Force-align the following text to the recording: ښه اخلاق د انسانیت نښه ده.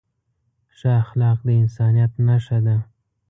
ښه 0.77 0.89
اخلاق 1.03 1.37
د 1.47 1.49
انسانیت 1.61 2.11
نښه 2.25 2.57
ده. 2.65 2.75